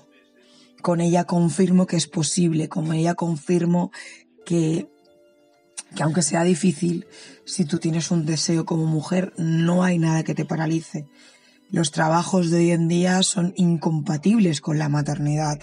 Con 0.82 1.00
ella 1.00 1.24
confirmo 1.24 1.86
que 1.86 1.96
es 1.96 2.06
posible, 2.06 2.68
con 2.68 2.92
ella 2.92 3.14
confirmo 3.14 3.92
que, 4.44 4.88
que 5.94 6.02
aunque 6.02 6.22
sea 6.22 6.42
difícil, 6.42 7.06
si 7.44 7.64
tú 7.64 7.78
tienes 7.78 8.10
un 8.10 8.24
deseo 8.24 8.64
como 8.64 8.86
mujer, 8.86 9.32
no 9.36 9.84
hay 9.84 9.98
nada 9.98 10.24
que 10.24 10.34
te 10.34 10.46
paralice. 10.46 11.06
Los 11.70 11.92
trabajos 11.92 12.50
de 12.50 12.58
hoy 12.58 12.70
en 12.72 12.88
día 12.88 13.22
son 13.22 13.52
incompatibles 13.56 14.60
con 14.60 14.78
la 14.78 14.88
maternidad 14.88 15.60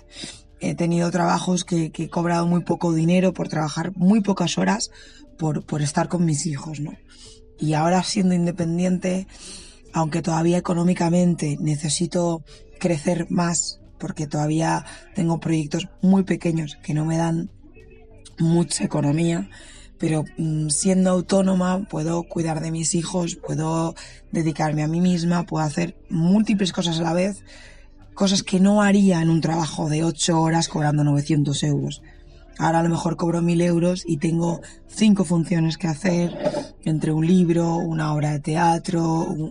he 0.59 0.75
tenido 0.75 1.11
trabajos 1.11 1.63
que, 1.63 1.91
que, 1.91 2.03
he 2.03 2.09
cobrado 2.09 2.47
muy 2.47 2.63
poco 2.63 2.93
dinero 2.93 3.33
por 3.33 3.47
trabajar 3.47 3.91
muy 3.95 4.21
pocas 4.21 4.57
horas 4.57 4.91
por, 5.37 5.65
por 5.65 5.81
estar 5.81 6.07
con 6.07 6.25
mis 6.25 6.45
hijos, 6.45 6.79
¿no? 6.79 6.93
Y 7.59 7.73
ahora 7.73 8.03
siendo 8.03 8.35
independiente, 8.35 9.27
aunque 9.93 10.21
todavía 10.21 10.57
económicamente 10.57 11.57
necesito 11.59 12.43
crecer 12.79 13.27
más, 13.29 13.79
porque 13.97 14.27
todavía 14.27 14.85
tengo 15.15 15.39
proyectos 15.39 15.87
muy 16.01 16.23
pequeños 16.23 16.77
que 16.83 16.93
no 16.93 17.05
me 17.05 17.17
dan 17.17 17.49
mucha 18.37 18.83
economía, 18.83 19.49
pero 19.97 20.23
mmm, 20.37 20.69
siendo 20.69 21.09
autónoma 21.09 21.87
puedo 21.89 22.23
cuidar 22.23 22.61
de 22.61 22.71
mis 22.71 22.93
hijos, 22.93 23.35
puedo 23.35 23.95
dedicarme 24.31 24.83
a 24.83 24.87
mí 24.87 25.01
misma, 25.01 25.45
puedo 25.45 25.65
hacer 25.65 25.97
múltiples 26.09 26.71
cosas 26.71 26.99
a 26.99 27.03
la 27.03 27.13
vez 27.13 27.43
cosas 28.17 28.41
que 28.41 28.59
no 28.59 28.81
haría 28.81 29.21
en 29.21 29.29
un 29.29 29.41
trabajo 29.41 29.89
de 29.89 30.03
8 30.03 30.41
horas 30.41 30.67
cobrando 30.67 31.03
900 31.03 31.61
euros. 31.63 32.01
Ahora 32.57 32.79
a 32.79 32.83
lo 32.83 32.89
mejor 32.89 33.15
cobro 33.15 33.43
1000 33.43 33.61
euros 33.61 34.03
y 34.07 34.17
tengo 34.17 34.61
cinco 34.87 35.23
funciones 35.23 35.77
que 35.77 35.87
hacer 35.87 36.35
entre 36.83 37.11
un 37.13 37.27
libro, 37.27 37.75
una 37.75 38.11
obra 38.15 38.31
de 38.31 38.39
teatro, 38.39 39.03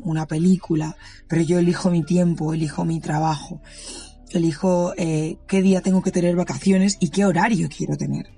una 0.03 0.27
película, 0.27 0.97
pero 1.29 1.43
yo 1.43 1.61
elijo 1.61 1.91
mi 1.91 2.03
tiempo, 2.03 2.53
elijo 2.53 2.85
mi 2.85 2.99
trabajo, 2.99 3.61
elijo 4.31 4.95
eh, 4.97 5.39
qué 5.47 5.63
día 5.63 5.81
tengo 5.81 6.03
que 6.03 6.11
tener 6.11 6.35
vacaciones 6.35 6.97
y 6.99 7.11
qué 7.11 7.25
horario 7.25 7.69
quiero 7.69 7.97
tener. 7.97 8.31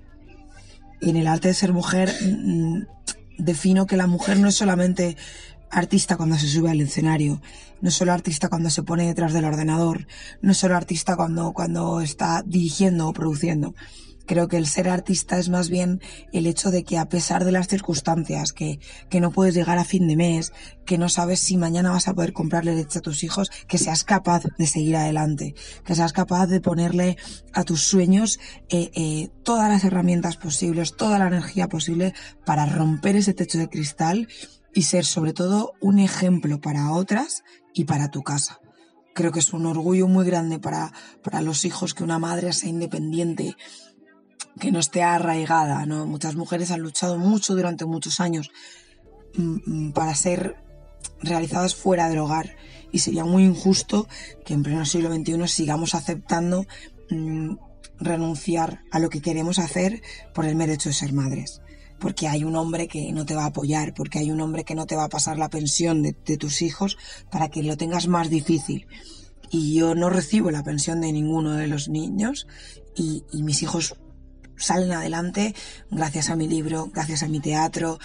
En 1.01 1.15
el 1.15 1.25
arte 1.25 1.47
de 1.47 1.53
ser 1.55 1.73
mujer 1.73 2.13
mmm, 2.23 2.83
defino 3.39 3.87
que 3.87 3.97
la 3.97 4.05
mujer 4.05 4.37
no 4.37 4.47
es 4.47 4.55
solamente 4.55 5.17
artista 5.71 6.17
cuando 6.17 6.37
se 6.37 6.47
sube 6.47 6.69
al 6.69 6.81
escenario, 6.81 7.41
no 7.81 7.91
solo 7.91 8.13
artista 8.13 8.49
cuando 8.49 8.69
se 8.69 8.83
pone 8.83 9.07
detrás 9.07 9.33
del 9.33 9.45
ordenador, 9.45 10.07
no 10.41 10.53
solo 10.53 10.75
artista 10.75 11.15
cuando, 11.15 11.53
cuando 11.53 12.01
está 12.01 12.43
dirigiendo 12.45 13.07
o 13.07 13.13
produciendo. 13.13 13.75
Creo 14.29 14.47
que 14.47 14.57
el 14.57 14.67
ser 14.67 14.89
artista 14.89 15.39
es 15.39 15.49
más 15.49 15.71
bien 15.71 16.01
el 16.31 16.45
hecho 16.45 16.69
de 16.69 16.83
que 16.83 16.99
a 16.99 17.09
pesar 17.09 17.45
de 17.45 17.51
las 17.51 17.67
circunstancias, 17.67 18.53
que, 18.53 18.79
que 19.09 19.21
no 19.21 19.31
puedes 19.31 19.55
llegar 19.55 19.79
a 19.79 19.83
fin 19.83 20.07
de 20.07 20.15
mes, 20.15 20.53
que 20.85 20.99
no 20.99 21.09
sabes 21.09 21.39
si 21.39 21.57
mañana 21.57 21.89
vas 21.89 22.07
a 22.07 22.13
poder 22.13 22.31
comprarle 22.31 22.75
leche 22.75 22.99
a 22.99 23.01
tus 23.01 23.23
hijos, 23.23 23.49
que 23.67 23.79
seas 23.79 24.03
capaz 24.03 24.43
de 24.55 24.67
seguir 24.67 24.97
adelante, 24.97 25.55
que 25.83 25.95
seas 25.95 26.13
capaz 26.13 26.45
de 26.45 26.61
ponerle 26.61 27.17
a 27.53 27.63
tus 27.63 27.81
sueños 27.81 28.39
eh, 28.69 28.91
eh, 28.93 29.29
todas 29.41 29.67
las 29.67 29.83
herramientas 29.83 30.37
posibles, 30.37 30.95
toda 30.95 31.17
la 31.17 31.25
energía 31.25 31.67
posible 31.67 32.13
para 32.45 32.67
romper 32.67 33.15
ese 33.15 33.33
techo 33.33 33.57
de 33.57 33.67
cristal 33.67 34.27
y 34.73 34.83
ser 34.83 35.05
sobre 35.05 35.33
todo 35.33 35.73
un 35.81 35.99
ejemplo 35.99 36.59
para 36.61 36.91
otras 36.91 37.43
y 37.73 37.85
para 37.85 38.11
tu 38.11 38.23
casa 38.23 38.59
creo 39.19 39.33
que 39.33 39.39
es 39.39 39.51
un 39.51 39.65
orgullo 39.65 40.07
muy 40.07 40.25
grande 40.25 40.59
para, 40.59 40.93
para 41.23 41.41
los 41.41 41.65
hijos 41.65 41.93
que 41.93 42.05
una 42.05 42.19
madre 42.19 42.53
sea 42.53 42.69
independiente, 42.69 43.57
que 44.61 44.71
no 44.71 44.79
esté 44.79 45.03
arraigada, 45.03 45.85
¿no? 45.85 46.05
Muchas 46.05 46.35
mujeres 46.35 46.71
han 46.71 46.79
luchado 46.79 47.17
mucho 47.17 47.53
durante 47.53 47.83
muchos 47.83 48.21
años 48.21 48.49
mm, 49.35 49.57
mm, 49.65 49.91
para 49.91 50.15
ser 50.15 50.55
realizadas 51.21 51.75
fuera 51.75 52.07
del 52.07 52.19
hogar 52.19 52.55
y 52.93 52.99
sería 52.99 53.25
muy 53.25 53.43
injusto 53.43 54.07
que 54.45 54.53
en 54.53 54.63
pleno 54.63 54.85
siglo 54.85 55.13
XXI 55.13 55.47
sigamos 55.49 55.95
aceptando 55.95 56.65
mm, 57.09 57.55
renunciar 57.99 58.83
a 58.89 58.99
lo 58.99 59.09
que 59.09 59.21
queremos 59.21 59.59
hacer 59.59 60.01
por 60.33 60.45
el 60.45 60.55
mero 60.55 60.71
de 60.71 60.93
ser 60.93 61.11
madres. 61.11 61.61
Porque 61.99 62.27
hay 62.27 62.43
un 62.43 62.55
hombre 62.55 62.87
que 62.87 63.11
no 63.11 63.25
te 63.25 63.35
va 63.35 63.43
a 63.43 63.47
apoyar, 63.47 63.93
porque 63.93 64.19
hay 64.19 64.31
un 64.31 64.41
hombre 64.41 64.63
que 64.63 64.75
no 64.75 64.85
te 64.85 64.95
va 64.95 65.05
a 65.05 65.09
pasar 65.09 65.37
la 65.37 65.49
pensión 65.49 66.01
de, 66.01 66.13
tus 66.13 66.61
hijos 66.61 66.97
para 67.31 67.49
que 67.49 67.63
lo 67.63 67.77
tengas 67.77 68.07
más 68.07 68.29
difícil. 68.29 68.87
Y 69.51 69.75
yo 69.75 69.95
no 69.95 70.09
recibo 70.09 70.51
la 70.51 70.63
pensión 70.63 71.01
de 71.01 71.11
ninguno 71.11 71.53
de 71.53 71.67
los 71.67 71.89
niños 71.89 72.47
y 72.95 73.23
mis 73.33 73.63
hijos 73.63 73.95
salen 74.59 74.91
adelante 74.91 75.55
gracias 75.89 76.29
a 76.29 76.35
mi 76.35 76.47
libro, 76.47 76.91
gracias 76.93 77.23
a 77.23 77.27
mi 77.27 77.39
teatro, 77.39 77.97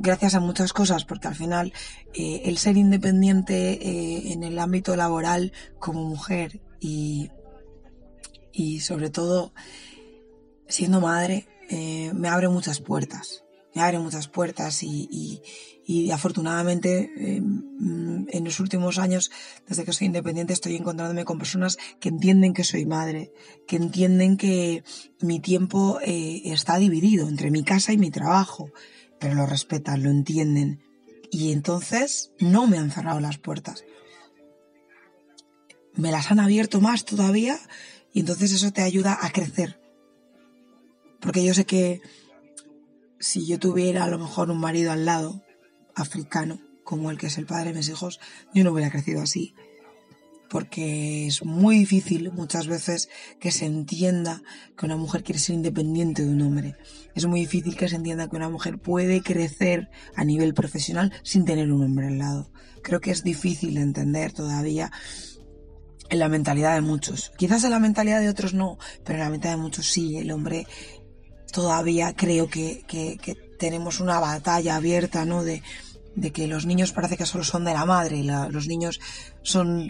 gracias 0.00 0.34
a 0.34 0.40
muchas 0.40 0.72
cosas, 0.72 1.04
porque 1.04 1.28
al 1.28 1.34
final 1.34 1.72
eh, 2.14 2.42
el 2.44 2.56
ser 2.58 2.76
independiente 2.76 3.72
eh, 3.72 4.32
en 4.32 4.44
el 4.44 4.58
ámbito 4.58 4.96
laboral 4.96 5.52
como 5.78 6.04
mujer 6.04 6.60
y, 6.80 7.30
y 8.52 8.80
sobre 8.80 9.10
todo 9.10 9.52
siendo 10.68 11.00
madre 11.00 11.48
eh, 11.68 12.12
me 12.14 12.28
abre 12.28 12.48
muchas 12.48 12.80
puertas 12.80 13.44
me 13.74 13.82
abre 13.82 13.98
muchas 13.98 14.28
puertas 14.28 14.82
y, 14.82 15.40
afortunadamente 16.12 17.10
em, 17.16 18.26
en 18.28 18.44
los 18.44 18.60
últimos 18.60 18.98
años, 18.98 19.30
desde 19.66 19.84
que 19.84 19.92
soy 19.92 20.08
independiente, 20.08 20.52
estoy 20.52 20.76
encontrándome 20.76 21.24
con 21.24 21.38
personas 21.38 21.78
que 22.00 22.08
entienden 22.08 22.54
que 22.54 22.64
soy 22.64 22.86
madre, 22.86 23.32
que 23.66 23.76
entienden 23.76 24.36
que 24.36 24.84
mi 25.20 25.40
tiempo 25.40 26.00
eh, 26.02 26.42
está 26.44 26.76
dividido 26.78 27.28
entre 27.28 27.50
mi 27.50 27.62
casa 27.62 27.92
y 27.92 27.98
mi 27.98 28.10
trabajo, 28.10 28.70
pero 29.18 29.34
lo 29.34 29.46
respetan, 29.46 30.02
lo 30.02 30.10
entienden. 30.10 30.82
Y 31.30 31.52
entonces 31.52 32.32
no 32.38 32.66
me 32.66 32.78
han 32.78 32.90
cerrado 32.90 33.20
las 33.20 33.38
puertas. 33.38 33.84
Me 35.94 36.10
las 36.10 36.30
han 36.30 36.40
abierto 36.40 36.80
más 36.80 37.04
todavía 37.04 37.58
y 38.12 38.20
entonces 38.20 38.52
eso 38.52 38.72
te 38.72 38.82
ayuda 38.82 39.18
a 39.20 39.30
crecer. 39.30 39.78
Porque 41.20 41.44
yo 41.44 41.54
sé 41.54 41.64
que 41.64 42.00
si 43.18 43.46
yo 43.46 43.58
tuviera 43.58 44.04
a 44.04 44.08
lo 44.08 44.18
mejor 44.18 44.50
un 44.50 44.58
marido 44.58 44.92
al 44.92 45.04
lado, 45.04 45.42
africano, 45.94 46.60
como 46.84 47.10
el 47.10 47.18
que 47.18 47.26
es 47.26 47.38
el 47.38 47.46
padre 47.46 47.72
de 47.72 47.78
mis 47.78 47.88
hijos, 47.88 48.20
yo 48.54 48.64
no 48.64 48.72
hubiera 48.72 48.90
crecido 48.90 49.20
así. 49.20 49.54
Porque 50.48 51.26
es 51.26 51.44
muy 51.44 51.80
difícil 51.80 52.32
muchas 52.32 52.66
veces 52.66 53.10
que 53.38 53.50
se 53.50 53.66
entienda 53.66 54.42
que 54.78 54.86
una 54.86 54.96
mujer 54.96 55.22
quiere 55.22 55.38
ser 55.38 55.56
independiente 55.56 56.24
de 56.24 56.30
un 56.30 56.40
hombre. 56.40 56.76
Es 57.14 57.26
muy 57.26 57.40
difícil 57.40 57.76
que 57.76 57.88
se 57.88 57.96
entienda 57.96 58.30
que 58.30 58.36
una 58.36 58.48
mujer 58.48 58.78
puede 58.78 59.20
crecer 59.20 59.90
a 60.16 60.24
nivel 60.24 60.54
profesional 60.54 61.12
sin 61.22 61.44
tener 61.44 61.70
un 61.70 61.84
hombre 61.84 62.06
al 62.06 62.18
lado. 62.18 62.50
Creo 62.82 63.00
que 63.00 63.10
es 63.10 63.22
difícil 63.22 63.74
de 63.74 63.82
entender 63.82 64.32
todavía 64.32 64.90
en 66.08 66.18
la 66.18 66.30
mentalidad 66.30 66.74
de 66.74 66.80
muchos. 66.80 67.32
Quizás 67.36 67.64
en 67.64 67.70
la 67.70 67.80
mentalidad 67.80 68.20
de 68.20 68.30
otros 68.30 68.54
no, 68.54 68.78
pero 69.04 69.18
en 69.18 69.24
la 69.24 69.30
mentalidad 69.30 69.58
de 69.58 69.62
muchos 69.62 69.86
sí. 69.86 70.16
El 70.16 70.30
hombre 70.30 70.66
todavía 71.52 72.14
creo 72.14 72.48
que, 72.48 72.84
tenemos 73.58 74.00
una 74.00 74.20
batalla 74.20 74.76
abierta, 74.76 75.24
¿no? 75.24 75.42
De, 75.42 75.62
que 76.32 76.48
los 76.48 76.66
niños 76.66 76.92
parece 76.92 77.16
que 77.16 77.26
solo 77.26 77.44
son 77.44 77.64
de 77.64 77.74
la 77.74 77.84
madre, 77.84 78.18
y 78.18 78.22
los 78.24 78.66
niños 78.66 79.00
son, 79.42 79.88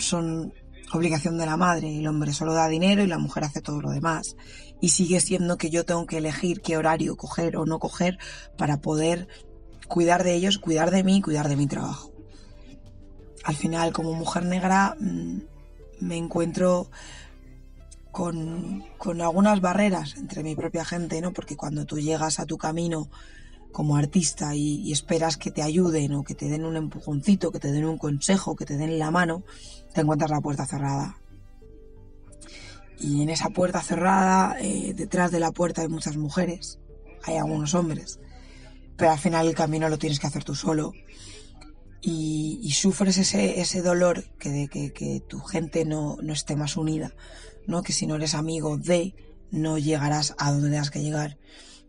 obligación 0.92 1.36
de 1.36 1.46
la 1.46 1.56
madre, 1.56 1.98
el 1.98 2.06
hombre 2.06 2.32
solo 2.32 2.54
da 2.54 2.68
dinero 2.68 3.02
y 3.02 3.06
la 3.06 3.18
mujer 3.18 3.44
hace 3.44 3.60
todo 3.60 3.80
lo 3.80 3.90
demás. 3.90 4.36
Y 4.80 4.90
sigue 4.90 5.20
siendo 5.20 5.58
que 5.58 5.70
yo 5.70 5.84
tengo 5.84 6.06
que 6.06 6.18
elegir 6.18 6.60
qué 6.60 6.76
horario 6.76 7.16
coger 7.16 7.56
o 7.56 7.66
no 7.66 7.78
coger 7.78 8.18
para 8.56 8.80
poder 8.80 9.28
cuidar 9.86 10.22
de 10.24 10.34
ellos, 10.34 10.58
cuidar 10.58 10.90
de 10.90 11.04
mí, 11.04 11.20
cuidar 11.20 11.48
de 11.48 11.56
mi 11.56 11.66
trabajo. 11.66 12.12
Al 13.44 13.56
final, 13.56 13.92
como 13.92 14.12
mujer 14.12 14.44
negra, 14.44 14.96
mm, 15.00 15.38
me 16.00 16.16
encuentro 16.16 16.90
con, 18.10 18.84
algunas 19.20 19.60
barreras 19.60 20.16
entre 20.16 20.42
mi 20.42 20.54
propia 20.54 20.84
gente, 20.84 21.20
¿no? 21.20 21.32
Porque 21.32 21.56
cuando 21.56 21.84
tú 21.84 21.98
llegas 21.98 22.40
a 22.40 22.46
tu 22.46 22.58
camino 22.58 23.08
como 23.72 23.96
artista 23.96 24.54
y, 24.54 24.90
esperas 24.92 25.36
que 25.36 25.50
te 25.50 25.62
ayuden 25.62 26.14
o 26.14 26.24
que 26.24 26.34
te 26.34 26.48
den 26.48 26.64
un 26.64 26.76
empujoncito, 26.76 27.52
que 27.52 27.60
te 27.60 27.70
den 27.70 27.84
un 27.84 27.98
consejo, 27.98 28.56
que 28.56 28.64
te 28.64 28.76
den 28.76 28.98
la 28.98 29.10
mano, 29.10 29.44
te 29.94 30.00
encuentras 30.00 30.30
la 30.30 30.40
puerta 30.40 30.66
cerrada. 30.66 31.18
Y 32.98 33.22
en 33.22 33.28
esa 33.28 33.50
puerta 33.50 33.80
cerrada, 33.80 34.56
eh, 34.60 34.92
detrás 34.94 35.30
de 35.30 35.40
la 35.40 35.52
puerta 35.52 35.82
hay 35.82 35.88
muchas 35.88 36.16
mujeres, 36.16 36.80
hay 37.22 37.36
algunos 37.36 37.74
hombres, 37.74 38.18
pero 38.96 39.12
al 39.12 39.18
final 39.18 39.46
el 39.46 39.54
camino 39.54 39.88
lo 39.88 39.98
tienes 39.98 40.18
que 40.18 40.26
hacer 40.26 40.44
tú 40.44 40.54
solo. 40.54 40.92
Y, 42.00 42.72
sufres 42.72 43.18
ese, 43.18 43.60
ese 43.60 43.82
dolor 43.82 44.24
que 44.38 44.50
de 44.50 44.68
que, 44.68 45.22
tu 45.28 45.40
gente 45.40 45.84
no, 45.84 46.16
no 46.22 46.32
esté 46.32 46.54
más 46.54 46.76
unida, 46.76 47.12
¿no? 47.66 47.82
Que 47.82 47.92
si 47.92 48.06
no 48.06 48.16
eres 48.16 48.34
amigo 48.34 48.76
de, 48.76 49.14
no 49.50 49.78
llegarás 49.78 50.34
a 50.38 50.52
donde 50.52 50.70
tengas 50.70 50.90
que 50.90 51.02
llegar. 51.02 51.38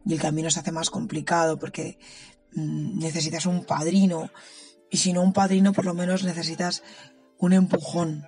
Y 0.05 0.13
el 0.13 0.19
camino 0.19 0.49
se 0.49 0.59
hace 0.59 0.71
más 0.71 0.89
complicado 0.89 1.59
porque 1.59 1.97
mm, 2.53 2.99
necesitas 2.99 3.45
un 3.45 3.65
padrino. 3.65 4.31
Y 4.89 4.97
si 4.97 5.13
no 5.13 5.21
un 5.21 5.33
padrino, 5.33 5.73
por 5.73 5.85
lo 5.85 5.93
menos 5.93 6.23
necesitas 6.23 6.83
un 7.37 7.53
empujón. 7.53 8.25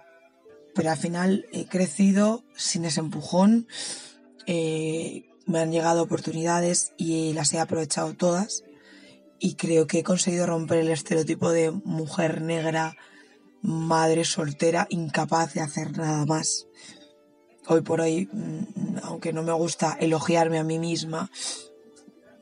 Pero 0.76 0.92
al 0.92 0.98
final 0.98 1.46
he 1.52 1.66
crecido 1.66 2.44
sin 2.56 2.86
ese 2.86 3.00
empujón. 3.00 3.68
Eh, 4.46 5.26
me 5.46 5.60
han 5.60 5.72
llegado 5.72 6.04
oportunidades 6.04 6.94
y 6.98 7.34
las 7.34 7.54
he 7.54 7.60
aprovechado 7.60 8.14
todas. 8.14 8.64
Y 9.40 9.56
creo 9.56 9.88
que 9.88 10.00
he 10.00 10.04
conseguido 10.04 10.46
romper 10.46 10.80
el 10.80 10.90
estereotipo 10.90 11.52
de 11.52 11.72
mujer 11.72 12.42
negra, 12.42 12.96
madre 13.64 14.24
soltera, 14.24 14.86
incapaz 14.90 15.54
de 15.56 15.62
hacer 15.62 15.98
nada 15.98 16.26
más 16.26 16.68
hoy 17.72 17.82
por 17.82 18.02
hoy, 18.02 18.30
mm, 18.32 18.98
aunque 19.04 19.34
no 19.34 19.44
me 19.44 19.54
gusta 19.54 19.98
elogiarme 20.00 20.60
a 20.60 20.64
mí 20.64 20.78
misma, 20.78 21.32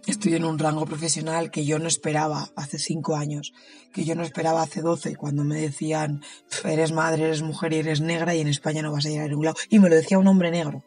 estoy 0.08 0.36
en 0.36 0.44
un 0.44 0.58
rango 0.58 0.86
profesional 0.86 1.52
que 1.52 1.66
yo 1.66 1.78
no 1.78 1.88
esperaba 1.88 2.50
hace 2.56 2.80
cinco 2.80 3.16
años, 3.16 3.54
que 3.94 4.06
yo 4.06 4.16
no 4.16 4.24
esperaba 4.24 4.64
hace 4.64 4.82
doce, 4.82 5.16
cuando 5.16 5.44
me 5.44 5.60
decían, 5.60 6.24
eres 6.64 6.92
madre, 6.92 7.26
eres 7.26 7.42
mujer 7.42 7.74
y 7.74 7.78
eres 7.78 8.02
negra 8.02 8.34
y 8.34 8.42
en 8.42 8.48
España 8.48 8.82
no 8.82 8.92
vas 8.92 9.06
a 9.06 9.10
llegar 9.10 9.26
a 9.26 9.30
ningún 9.30 9.46
lado. 9.46 9.58
Y 9.70 9.80
me 9.80 9.90
lo 9.90 9.96
decía 9.96 10.18
un 10.18 10.28
hombre 10.28 10.52
negro. 10.52 10.84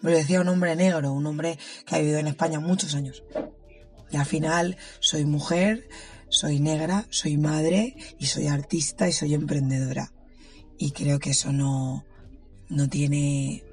Me 0.00 0.12
lo 0.12 0.16
decía 0.16 0.40
un 0.40 0.48
hombre 0.48 0.74
negro, 0.76 1.12
un 1.12 1.26
hombre 1.26 1.58
que 1.84 1.96
ha 1.96 1.98
vivido 1.98 2.18
en 2.18 2.28
España 2.28 2.60
muchos 2.60 2.94
años. 2.94 3.24
Y 4.10 4.16
al 4.16 4.26
final 4.26 4.76
soy 5.00 5.26
mujer, 5.26 5.88
soy 6.30 6.60
negra, 6.60 7.06
soy 7.10 7.36
madre 7.36 7.94
y 8.18 8.26
soy 8.26 8.46
artista 8.46 9.08
y 9.08 9.12
soy 9.12 9.34
emprendedora. 9.34 10.12
Y 10.78 10.92
creo 10.92 11.18
que 11.18 11.30
eso 11.30 11.52
no, 11.52 12.06
no 12.68 12.88
tiene, 12.88 13.64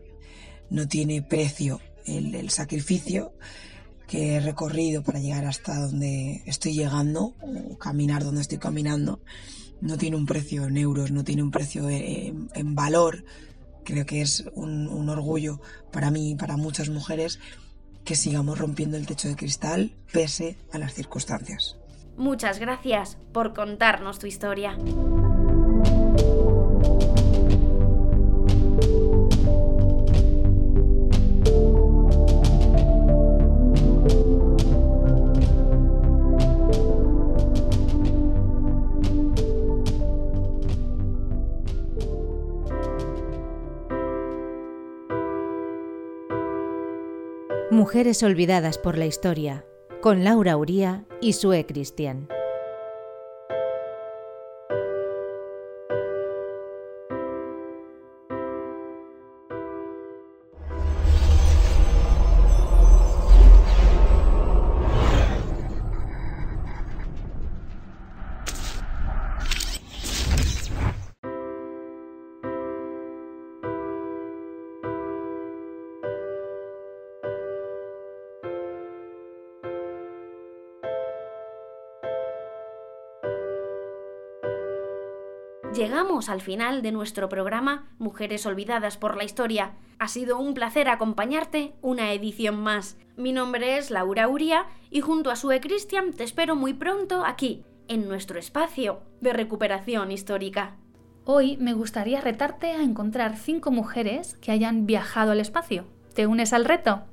no 0.69 0.88
tiene 0.88 1.21
precio 1.21 1.79
el, 2.05 2.49
sacrificio 2.49 3.34
que 4.08 4.36
he 4.36 4.39
recorrido 4.39 5.03
para 5.03 5.19
llegar 5.19 5.45
hasta 5.45 5.79
donde 5.79 6.43
estoy 6.45 6.73
llegando, 6.73 7.34
o 7.41 7.77
caminar 7.77 8.23
donde 8.23 8.41
estoy 8.41 8.60
caminando, 8.60 9.19
no 9.81 9.97
tiene 9.97 10.15
un 10.15 10.25
precio 10.25 10.65
en 10.65 10.77
euros, 10.77 11.12
no 11.12 11.23
tiene 11.23 11.43
un 11.43 11.51
precio 11.51 11.89
en, 11.89 12.75
valor. 12.75 13.25
Creo 13.84 14.05
que 14.05 14.21
es 14.21 14.45
un, 14.53 14.88
un, 14.88 15.10
orgullo 15.10 15.60
para 15.91 16.12
mí 16.12 16.31
y 16.31 16.36
para 16.36 16.58
muchas 16.58 16.89
mujeres 16.89 17.39
que 18.03 18.15
sigamos 18.15 18.58
rompiendo 18.60 18.97
el 18.97 19.05
techo 19.05 19.27
de 19.27 19.36
cristal 19.36 19.91
pese 20.12 20.58
a 20.71 20.77
las 20.77 20.93
circunstancias. 20.93 21.77
Muchas 22.17 22.60
gracias 22.60 23.17
por 23.34 23.53
contarnos 23.53 24.19
tu 24.19 24.27
historia. 24.27 24.77
Mujeres 47.75 48.23
olvidadas 48.23 48.77
por 48.77 48.97
la 48.97 49.05
historia, 49.05 49.65
con 50.01 50.23
Laura 50.23 50.55
Uría 50.55 51.03
y 51.19 51.33
Sue 51.33 51.65
Cristian. 51.65 52.29
Llegamos 85.75 86.29
al 86.29 86.39
final 86.39 86.81
de 86.81 86.93
nuestro 86.93 87.27
programa 87.27 87.89
Mujeres 87.99 88.45
Olvidadas 88.45 88.95
por 88.95 89.17
la 89.17 89.25
Historia. 89.25 89.73
Ha 89.99 90.07
sido 90.07 90.39
un 90.39 90.53
placer 90.53 90.88
acompañarte 90.88 91.73
una 91.81 92.13
edición 92.13 92.61
más. 92.61 92.97
Mi 93.17 93.33
nombre 93.33 93.77
es 93.77 93.91
Laura 93.91 94.29
Uria 94.29 94.67
y 94.89 95.01
junto 95.01 95.31
a 95.31 95.35
Sue 95.35 95.59
Christian 95.59 96.13
te 96.13 96.23
espero 96.23 96.55
muy 96.55 96.73
pronto 96.73 97.25
aquí, 97.25 97.65
en 97.89 98.07
nuestro 98.07 98.39
espacio 98.39 99.01
de 99.19 99.33
recuperación 99.33 100.13
histórica. 100.13 100.77
Hoy 101.25 101.57
me 101.57 101.73
gustaría 101.73 102.21
retarte 102.21 102.71
a 102.71 102.81
encontrar 102.81 103.35
cinco 103.35 103.69
mujeres 103.69 104.38
que 104.38 104.53
hayan 104.53 104.85
viajado 104.85 105.33
al 105.33 105.41
espacio. 105.41 105.88
¿Te 106.13 106.25
unes 106.25 106.53
al 106.53 106.63
reto? 106.63 107.03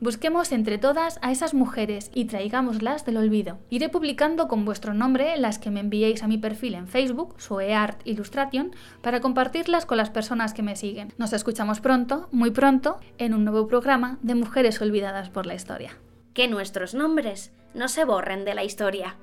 Busquemos 0.00 0.52
entre 0.52 0.78
todas 0.78 1.18
a 1.22 1.32
esas 1.32 1.54
mujeres 1.54 2.10
y 2.14 2.26
traigámoslas 2.26 3.04
del 3.04 3.16
olvido. 3.16 3.58
Iré 3.70 3.88
publicando 3.88 4.48
con 4.48 4.64
vuestro 4.64 4.94
nombre 4.94 5.36
las 5.36 5.58
que 5.58 5.70
me 5.70 5.80
enviéis 5.80 6.22
a 6.22 6.28
mi 6.28 6.38
perfil 6.38 6.74
en 6.74 6.88
Facebook, 6.88 7.34
Soeart 7.38 8.06
Illustration, 8.06 8.72
para 9.02 9.20
compartirlas 9.20 9.86
con 9.86 9.96
las 9.96 10.10
personas 10.10 10.54
que 10.54 10.62
me 10.62 10.76
siguen. 10.76 11.12
Nos 11.18 11.32
escuchamos 11.32 11.80
pronto, 11.80 12.28
muy 12.32 12.50
pronto, 12.50 12.98
en 13.18 13.34
un 13.34 13.44
nuevo 13.44 13.66
programa 13.66 14.18
de 14.22 14.34
Mujeres 14.34 14.80
Olvidadas 14.80 15.30
por 15.30 15.46
la 15.46 15.54
Historia. 15.54 15.96
Que 16.34 16.48
nuestros 16.48 16.94
nombres 16.94 17.52
no 17.74 17.88
se 17.88 18.04
borren 18.04 18.44
de 18.44 18.54
la 18.54 18.64
historia. 18.64 19.16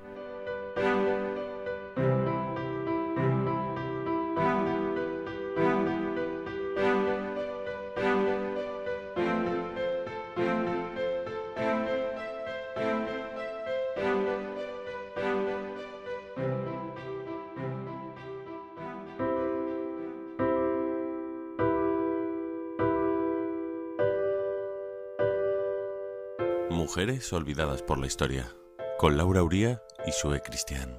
Mujeres 26.98 27.32
olvidadas 27.32 27.80
por 27.80 28.00
la 28.00 28.08
historia, 28.08 28.52
con 28.98 29.16
Laura 29.16 29.44
Uría 29.44 29.80
y 30.04 30.10
Sue 30.10 30.42
Cristian. 30.42 30.96